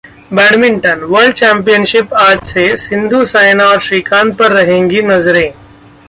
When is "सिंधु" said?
2.77-3.23